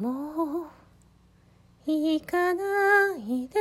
[0.00, 0.62] も
[1.86, 3.60] う行かないで。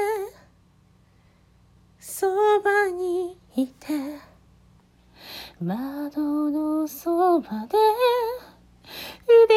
[2.00, 2.28] そ
[2.62, 3.88] ばにいて。
[5.62, 7.78] 窓のそばで。
[9.28, 9.54] 腕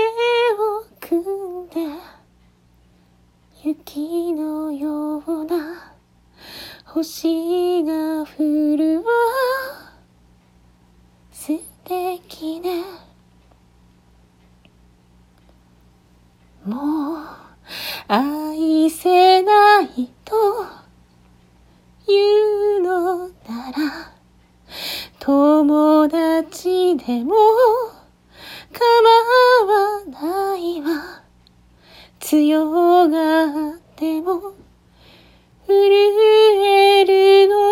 [0.60, 2.12] を組んで。
[3.62, 5.94] 雪のような
[6.84, 9.04] 星が降るわ
[11.30, 12.82] 素敵ね
[16.64, 17.18] もう
[18.08, 20.34] 愛せないと
[22.06, 24.12] 言うのなら
[25.18, 27.34] 友達でも
[28.72, 28.86] 構
[29.66, 31.22] わないわ。
[32.20, 34.54] 強がっても
[35.66, 35.74] 震
[36.64, 37.71] えるの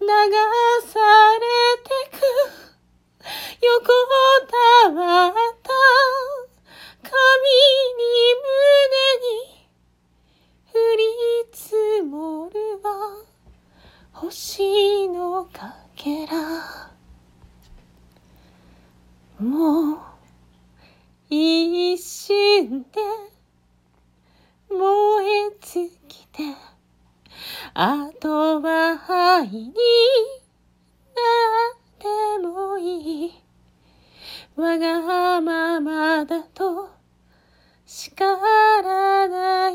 [0.00, 0.06] 流
[0.88, 1.00] さ
[1.38, 1.44] れ
[1.82, 2.18] てく。
[3.60, 3.86] 横
[4.46, 5.70] たわった。
[7.02, 7.10] 髪
[7.98, 8.02] に
[8.40, 9.66] 胸に
[10.72, 11.02] 降り
[11.52, 12.88] 積もるは
[14.12, 16.90] 星のかけら。
[19.38, 19.98] もう
[21.28, 23.00] 一瞬で
[24.70, 26.73] 燃え尽きて。
[27.76, 29.74] あとは灰になっ
[31.98, 32.06] て
[32.40, 33.32] もいい。
[34.54, 36.88] わがままだと
[37.84, 39.73] 叱らない。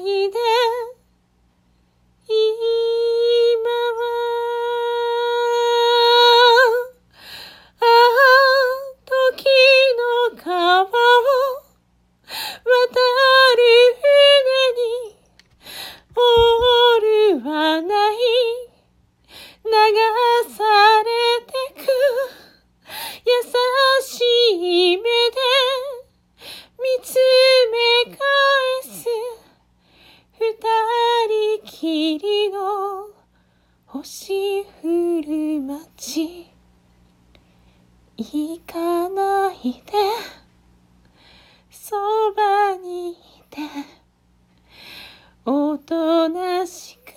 [35.99, 36.49] る街
[38.17, 39.92] 行かないで。
[41.70, 41.98] そ
[42.33, 43.15] ばにい
[43.49, 43.60] て。
[45.45, 47.11] おとなしく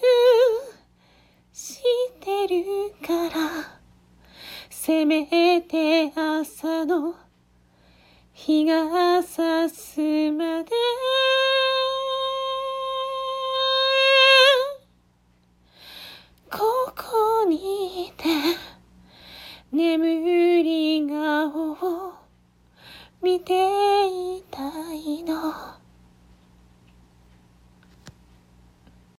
[1.53, 1.81] し
[2.21, 3.81] てるから。
[4.69, 7.15] せめて朝の
[8.33, 10.01] 日が差す
[10.33, 10.71] まで。
[23.45, 23.55] て
[24.37, 25.52] いたいの。